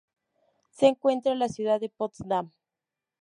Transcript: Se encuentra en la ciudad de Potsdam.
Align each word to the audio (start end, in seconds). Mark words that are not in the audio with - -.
Se 0.71 0.87
encuentra 0.87 1.31
en 1.31 1.37
la 1.37 1.47
ciudad 1.47 1.79
de 1.79 1.89
Potsdam. 1.89 2.49